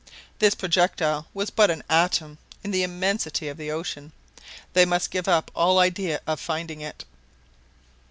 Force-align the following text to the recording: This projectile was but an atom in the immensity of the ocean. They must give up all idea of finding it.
This 0.39 0.55
projectile 0.55 1.27
was 1.31 1.51
but 1.51 1.69
an 1.69 1.83
atom 1.87 2.39
in 2.63 2.71
the 2.71 2.81
immensity 2.81 3.47
of 3.49 3.57
the 3.57 3.69
ocean. 3.69 4.13
They 4.73 4.83
must 4.83 5.11
give 5.11 5.27
up 5.27 5.51
all 5.53 5.77
idea 5.77 6.21
of 6.25 6.39
finding 6.39 6.81
it. 6.81 7.05